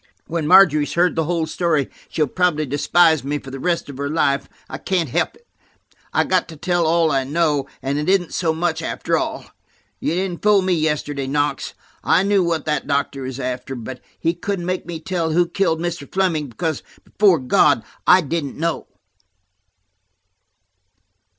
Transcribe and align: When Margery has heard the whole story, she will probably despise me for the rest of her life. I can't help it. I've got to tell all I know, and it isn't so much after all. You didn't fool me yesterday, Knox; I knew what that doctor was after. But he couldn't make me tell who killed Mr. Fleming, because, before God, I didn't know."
When 0.25 0.47
Margery 0.47 0.85
has 0.85 0.93
heard 0.95 1.15
the 1.15 1.25
whole 1.25 1.45
story, 1.45 1.87
she 2.09 2.23
will 2.23 2.27
probably 2.29 2.65
despise 2.65 3.23
me 3.23 3.37
for 3.37 3.51
the 3.51 3.59
rest 3.59 3.87
of 3.87 3.97
her 3.99 4.09
life. 4.09 4.49
I 4.67 4.79
can't 4.79 5.09
help 5.09 5.35
it. 5.35 5.45
I've 6.11 6.27
got 6.27 6.47
to 6.47 6.55
tell 6.57 6.87
all 6.87 7.11
I 7.11 7.23
know, 7.23 7.67
and 7.83 7.99
it 7.99 8.09
isn't 8.09 8.33
so 8.33 8.51
much 8.51 8.81
after 8.81 9.15
all. 9.15 9.45
You 9.99 10.15
didn't 10.15 10.41
fool 10.41 10.63
me 10.63 10.73
yesterday, 10.73 11.27
Knox; 11.27 11.75
I 12.03 12.23
knew 12.23 12.43
what 12.43 12.65
that 12.65 12.87
doctor 12.87 13.21
was 13.21 13.39
after. 13.39 13.75
But 13.75 13.99
he 14.19 14.33
couldn't 14.33 14.65
make 14.65 14.87
me 14.87 14.99
tell 14.99 15.33
who 15.33 15.47
killed 15.47 15.79
Mr. 15.79 16.11
Fleming, 16.11 16.49
because, 16.49 16.81
before 17.03 17.37
God, 17.37 17.83
I 18.07 18.21
didn't 18.21 18.57
know." 18.57 18.87